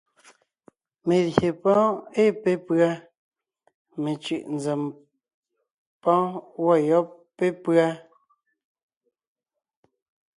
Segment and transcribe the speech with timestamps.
[1.07, 1.89] Melyè pɔ́ɔn
[2.21, 2.89] ée pépʉ́a,
[4.01, 4.81] mencʉ̀ʼ nzèm
[6.01, 6.23] pɔ́ɔn
[6.55, 7.87] gwɔ̂ yɔ́b pépʉ́a.